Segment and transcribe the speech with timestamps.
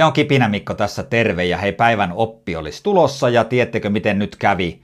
[0.00, 4.18] Se on Kipinä Mikko tässä terve ja hei päivän oppi olisi tulossa ja tiedättekö miten
[4.18, 4.80] nyt kävi?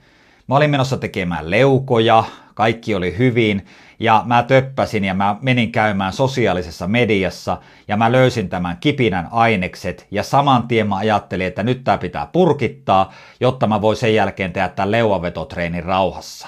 [0.47, 2.23] Mä olin menossa tekemään leukoja,
[2.53, 3.65] kaikki oli hyvin
[3.99, 7.57] ja mä töppäsin ja mä menin käymään sosiaalisessa mediassa
[7.87, 12.29] ja mä löysin tämän kipinän ainekset ja saman tien mä ajattelin, että nyt tää pitää
[12.31, 16.47] purkittaa, jotta mä voin sen jälkeen tehdä tämän leuavetotreenin rauhassa.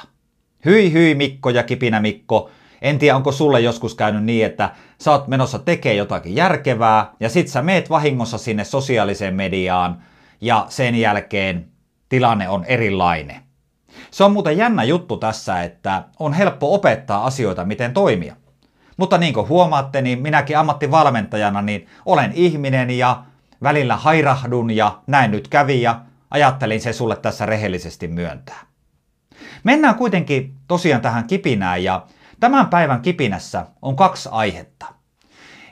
[0.65, 2.49] Hyi hyi Mikko ja kipinä Mikko,
[2.81, 7.29] en tiedä, onko sulle joskus käynyt niin, että sä oot menossa tekee jotakin järkevää ja
[7.29, 10.03] sit sä meet vahingossa sinne sosiaaliseen mediaan
[10.41, 11.67] ja sen jälkeen
[12.09, 13.41] tilanne on erilainen.
[14.11, 18.35] Se on muuten jännä juttu tässä, että on helppo opettaa asioita, miten toimia.
[18.97, 23.23] Mutta niin kuin huomaatte, niin minäkin ammattivalmentajana niin olen ihminen ja
[23.63, 28.59] välillä hairahdun ja näin nyt kävi ja ajattelin se sulle tässä rehellisesti myöntää.
[29.63, 32.05] Mennään kuitenkin tosiaan tähän kipinään ja
[32.39, 34.85] Tämän päivän kipinässä on kaksi aihetta.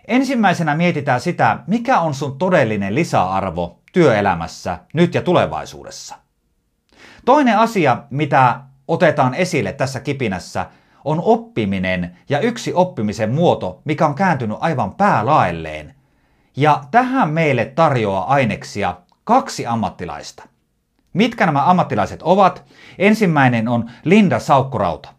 [0.08, 6.16] Ensimmäisenä mietitään sitä, mikä on sun todellinen lisäarvo työelämässä nyt ja tulevaisuudessa.
[7.26, 10.66] Toinen asia, mitä otetaan esille tässä kipinässä,
[11.06, 15.96] on oppiminen ja yksi oppimisen muoto, mikä on kääntynyt aivan päälaelleen.
[16.56, 20.44] Ja tähän meille tarjoaa aineksia kaksi ammattilaista.
[21.14, 22.64] Mitkä nämä ammattilaiset ovat?
[23.00, 25.17] Ensimmäinen on Linda Saukkorauta.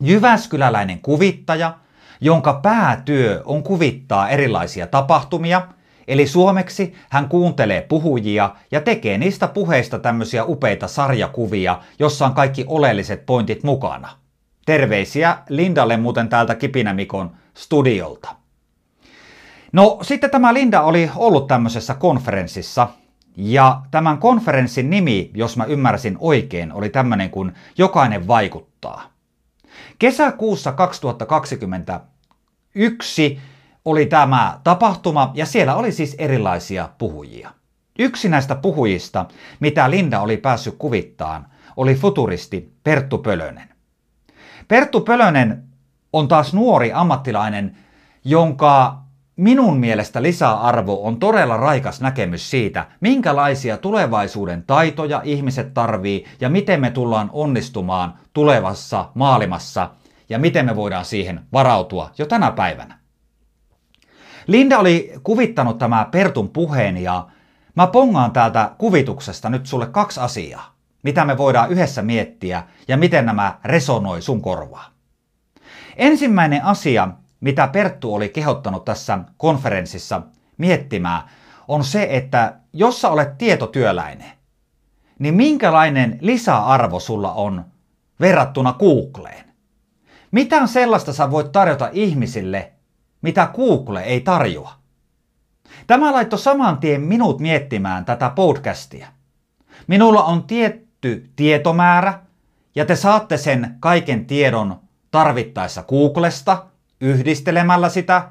[0.00, 1.74] Jyväskyläläinen kuvittaja,
[2.20, 5.62] jonka päätyö on kuvittaa erilaisia tapahtumia,
[6.08, 12.64] eli suomeksi hän kuuntelee puhujia ja tekee niistä puheista tämmöisiä upeita sarjakuvia, jossa on kaikki
[12.68, 14.08] oleelliset pointit mukana.
[14.66, 18.34] Terveisiä Lindalle muuten täältä Kipinämikon studiolta.
[19.72, 22.88] No sitten tämä Linda oli ollut tämmöisessä konferenssissa,
[23.36, 29.19] ja tämän konferenssin nimi, jos mä ymmärsin oikein, oli tämmöinen kuin Jokainen vaikuttaa.
[29.98, 33.40] Kesäkuussa 2021
[33.84, 37.50] oli tämä tapahtuma ja siellä oli siis erilaisia puhujia.
[37.98, 39.26] Yksi näistä puhujista,
[39.60, 43.68] mitä Linda oli päässyt kuvittaan, oli futuristi Perttu Pölönen.
[44.68, 45.64] Perttu Pölönen
[46.12, 47.76] on taas nuori ammattilainen,
[48.24, 49.02] jonka
[49.40, 56.80] minun mielestä lisäarvo on todella raikas näkemys siitä, minkälaisia tulevaisuuden taitoja ihmiset tarvii ja miten
[56.80, 59.90] me tullaan onnistumaan tulevassa maailmassa
[60.28, 62.98] ja miten me voidaan siihen varautua jo tänä päivänä.
[64.46, 67.26] Linda oli kuvittanut tämä Pertun puheen ja
[67.74, 73.26] mä pongaan täältä kuvituksesta nyt sulle kaksi asiaa, mitä me voidaan yhdessä miettiä ja miten
[73.26, 74.90] nämä resonoi sun korvaa.
[75.96, 77.08] Ensimmäinen asia,
[77.40, 80.22] mitä Perttu oli kehottanut tässä konferenssissa
[80.58, 81.22] miettimään,
[81.68, 84.32] on se, että jos sä olet tietotyöläinen,
[85.18, 87.64] niin minkälainen lisäarvo sulla on
[88.20, 89.44] verrattuna Googleen?
[90.30, 92.72] Mitä sellaista sä voit tarjota ihmisille,
[93.22, 94.72] mitä Google ei tarjoa?
[95.86, 99.08] Tämä laittoi saman tien minut miettimään tätä podcastia.
[99.86, 102.18] Minulla on tietty tietomäärä,
[102.74, 104.80] ja te saatte sen kaiken tiedon
[105.10, 106.64] tarvittaessa Googlesta–
[107.00, 108.28] yhdistelemällä sitä,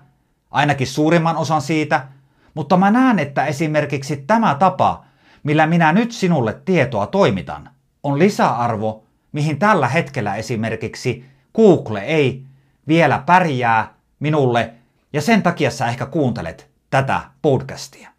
[0.52, 2.08] ainakin suurimman osan siitä,
[2.54, 5.06] mutta mä näen, että esimerkiksi tämä tapa,
[5.44, 7.70] millä minä nyt sinulle tietoa toimitan,
[8.04, 11.26] on lisäarvo, mihin tällä hetkellä esimerkiksi
[11.56, 12.46] Google ei
[12.88, 14.74] vielä pärjää minulle,
[15.14, 18.10] ja sen takia sä ehkä kuuntelet tätä podcastia.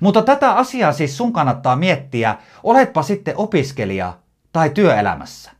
[0.00, 4.18] Mutta tätä asiaa siis sun kannattaa miettiä, oletpa sitten opiskelija
[4.52, 5.57] tai työelämässä.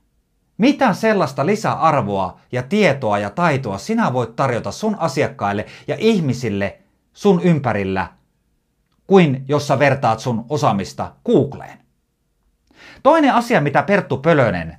[0.58, 6.78] Mitä sellaista lisäarvoa ja tietoa ja taitoa sinä voit tarjota sun asiakkaille ja ihmisille
[7.12, 8.08] sun ympärillä,
[9.06, 11.78] kuin jos sä vertaat sun osaamista Googleen?
[13.02, 14.76] Toinen asia, mitä Perttu Pölönen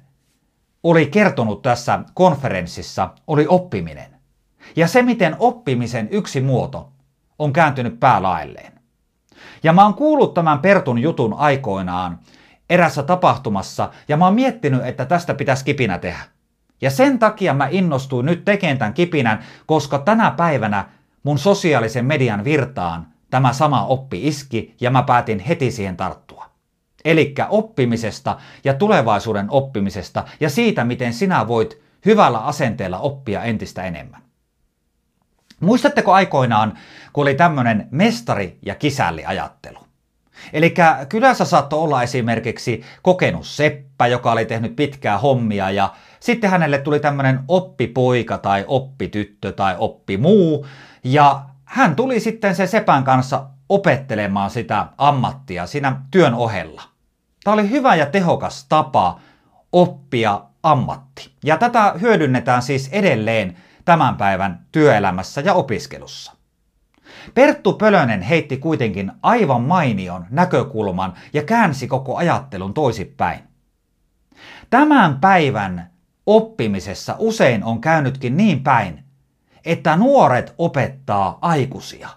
[0.84, 4.16] oli kertonut tässä konferenssissa, oli oppiminen.
[4.76, 6.92] Ja se, miten oppimisen yksi muoto
[7.40, 8.74] on kääntynyt päälailleen.
[9.64, 12.20] Ja mä oon kuullut tämän Pertun jutun aikoinaan
[12.70, 16.20] erässä tapahtumassa ja mä oon miettinyt, että tästä pitäisi kipinä tehdä.
[16.82, 20.86] Ja sen takia mä innostuin nyt tekemään tämän kipinän, koska tänä päivänä
[21.24, 26.50] mun sosiaalisen median virtaan tämä sama oppi iski ja mä päätin heti siihen tarttua.
[27.06, 34.22] Eli oppimisesta ja tulevaisuuden oppimisesta ja siitä, miten sinä voit hyvällä asenteella oppia entistä enemmän.
[35.60, 36.78] Muistatteko aikoinaan,
[37.14, 39.89] kun oli tämmöinen mestari- ja kisälli-ajattelu?
[40.54, 40.74] Eli
[41.10, 47.00] kylässä saattoi olla esimerkiksi kokenut seppä, joka oli tehnyt pitkää hommia ja sitten hänelle tuli
[47.00, 50.66] tämmöinen oppipoika tai oppityttö tai oppimuu
[51.04, 56.82] ja hän tuli sitten se sepän kanssa opettelemaan sitä ammattia siinä työn ohella.
[57.44, 59.20] Tämä oli hyvä ja tehokas tapa
[59.72, 61.32] oppia ammatti.
[61.44, 66.39] Ja tätä hyödynnetään siis edelleen tämän päivän työelämässä ja opiskelussa.
[67.34, 73.40] Perttu Pölönen heitti kuitenkin aivan mainion näkökulman ja käänsi koko ajattelun toisinpäin.
[74.70, 75.90] Tämän päivän
[76.26, 79.04] oppimisessa usein on käynytkin niin päin,
[79.66, 82.10] että nuoret opettaa aikuisia.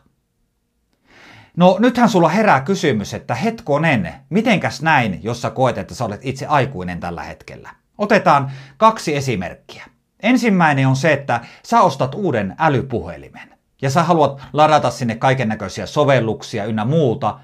[1.56, 6.20] No nythän sulla herää kysymys, että hetkonen, mitenkäs näin, jos sä koet, että sä olet
[6.22, 7.70] itse aikuinen tällä hetkellä?
[7.98, 9.84] Otetaan kaksi esimerkkiä.
[10.20, 13.51] Ensimmäinen on se, että sä ostat uuden älypuhelimen
[13.82, 17.38] ja sä haluat ladata sinne kaiken näköisiä sovelluksia ynnä muuta,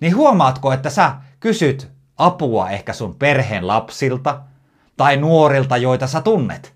[0.00, 4.40] niin huomaatko, että sä kysyt apua ehkä sun perheen lapsilta
[4.96, 6.74] tai nuorilta, joita sä tunnet.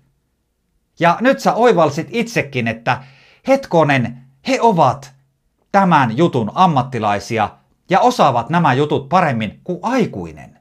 [0.99, 3.03] Ja nyt sä oivalsit itsekin, että
[3.47, 5.13] hetkonen, he ovat
[5.71, 7.49] tämän jutun ammattilaisia
[7.89, 10.59] ja osaavat nämä jutut paremmin kuin aikuinen.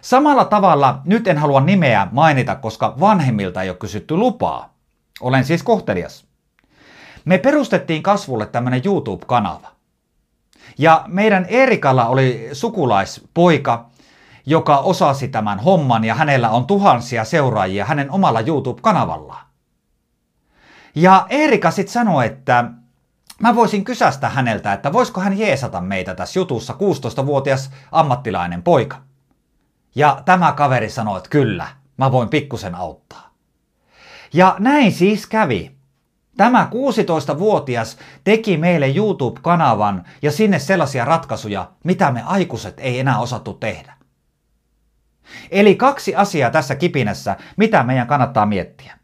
[0.00, 4.74] Samalla tavalla nyt en halua nimeä mainita, koska vanhemmilta ei ole kysytty lupaa.
[5.20, 6.29] Olen siis kohtelias.
[7.24, 9.68] Me perustettiin kasvulle tämmöinen YouTube-kanava.
[10.78, 13.90] Ja meidän Erikalla oli sukulaispoika,
[14.46, 19.46] joka osasi tämän homman ja hänellä on tuhansia seuraajia hänen omalla YouTube-kanavallaan.
[20.94, 22.70] Ja Erika sitten sanoi, että
[23.40, 28.96] mä voisin kysästä häneltä, että voisiko hän jeesata meitä tässä jutussa 16-vuotias ammattilainen poika.
[29.94, 33.30] Ja tämä kaveri sanoi, että kyllä, mä voin pikkusen auttaa.
[34.32, 35.79] Ja näin siis kävi.
[36.40, 43.52] Tämä 16-vuotias teki meille YouTube-kanavan ja sinne sellaisia ratkaisuja, mitä me aikuiset ei enää osattu
[43.52, 43.92] tehdä.
[45.50, 48.98] Eli kaksi asiaa tässä kipinässä, mitä meidän kannattaa miettiä.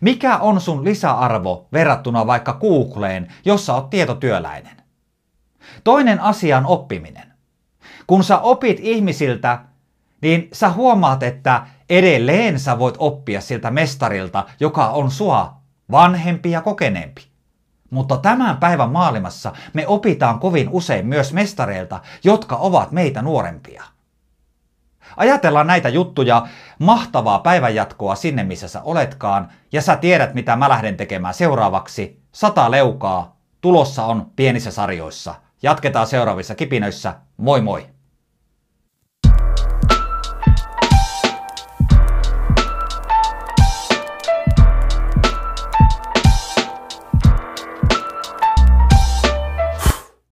[0.00, 4.76] Mikä on sun lisäarvo verrattuna vaikka Googleen, jossa oot tietotyöläinen?
[5.84, 7.32] Toinen asia on oppiminen.
[8.06, 9.58] Kun sä opit ihmisiltä,
[10.22, 15.61] niin sä huomaat, että edelleen sä voit oppia siltä mestarilta, joka on sua
[15.92, 17.22] vanhempi ja kokeneempi.
[17.90, 23.84] Mutta tämän päivän maailmassa me opitaan kovin usein myös mestareilta, jotka ovat meitä nuorempia.
[25.16, 26.46] Ajatellaan näitä juttuja,
[26.78, 32.22] mahtavaa päivänjatkoa sinne missä sä oletkaan, ja sä tiedät mitä mä lähden tekemään seuraavaksi.
[32.32, 35.34] Sata leukaa, tulossa on pienissä sarjoissa.
[35.62, 37.14] Jatketaan seuraavissa kipinöissä.
[37.36, 37.86] Moi moi!